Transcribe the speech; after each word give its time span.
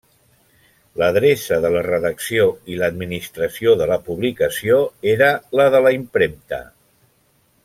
L'adreça 1.01 1.59
de 1.65 1.69
la 1.75 1.83
redacció 1.89 2.47
i 2.75 2.79
l'administració 2.79 3.77
de 3.83 3.89
la 3.95 4.01
publicació 4.11 4.83
era 5.15 5.31
la 5.61 5.71
de 5.77 5.87
la 5.89 5.97
impremta. 6.03 6.65